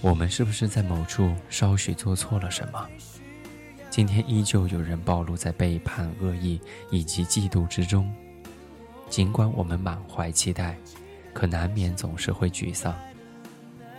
[0.00, 2.88] 我们是不是在某处稍许做错了什么？
[3.90, 8.08] 今天依旧有人暴露在背叛、恶意以及嫉妒之中。
[9.08, 10.76] 尽管我们满怀期待，
[11.34, 12.94] 可难免总是会沮丧。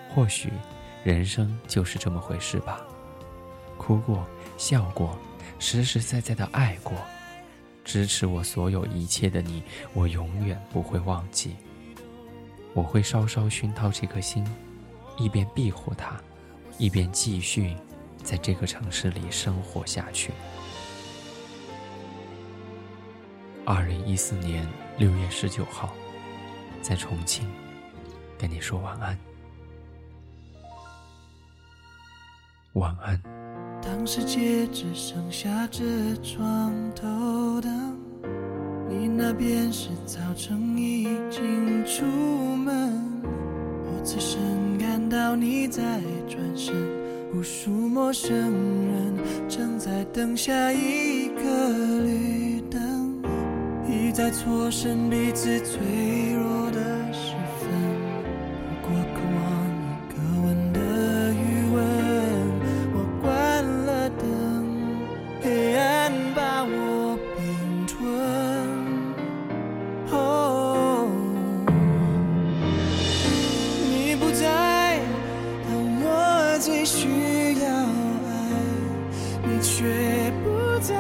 [0.10, 0.50] 或许，
[1.04, 2.80] 人生就是这么回事吧。
[3.78, 4.26] 哭过，
[4.58, 5.18] 笑过，
[5.60, 6.94] 实实在在的爱过，
[7.84, 9.62] 支持我所有一切的你，
[9.94, 11.56] 我永远不会忘记。
[12.74, 14.46] 我会稍稍熏陶这颗心，
[15.20, 16.20] 一边庇护他，
[16.78, 17.76] 一边继续
[18.24, 20.32] 在这个城市里生活下去。
[23.66, 24.66] 二零一四年
[24.98, 25.94] 六月十九号，
[26.82, 27.48] 在重庆，
[28.38, 29.20] 跟你说晚安，
[32.74, 33.22] 晚安。
[33.82, 35.84] 当世界只剩下这
[36.18, 37.98] 床头灯，
[38.90, 41.79] 你那边是早晨已经
[45.30, 45.84] 到你在
[46.28, 46.74] 转身，
[47.36, 49.14] 无数陌生人
[49.48, 53.22] 正在等下一个绿灯。
[53.88, 55.78] 一再错身彼此脆
[56.34, 57.14] 弱的
[79.80, 79.86] 却
[80.44, 80.94] 不在。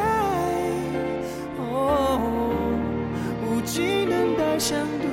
[3.71, 5.05] 只能单向独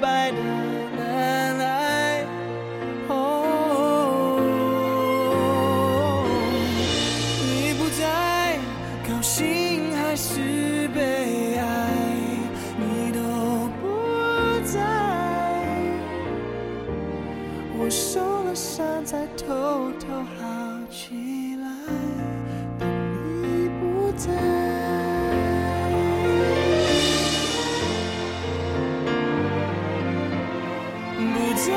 [0.00, 0.36] 白的
[0.96, 2.24] 难挨。
[3.08, 3.18] 哦，
[7.42, 8.58] 你不在，
[9.08, 11.64] 高兴还是悲哀，
[12.78, 13.18] 你都
[13.80, 13.84] 不
[14.64, 14.78] 在，
[17.76, 20.06] 我受了伤才偷偷
[20.38, 20.55] 喊
[24.26, 24.32] 不
[31.54, 31.70] 在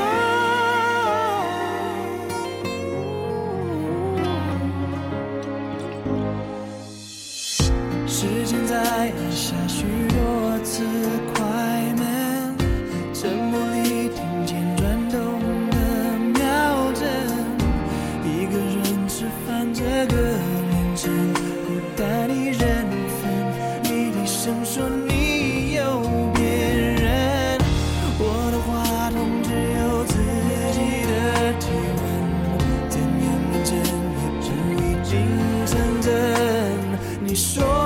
[8.06, 10.18] 时间在下，许多
[10.64, 10.82] 次
[11.32, 11.42] 快
[11.96, 12.04] 门
[13.14, 13.69] 沉默。
[37.30, 37.79] 你说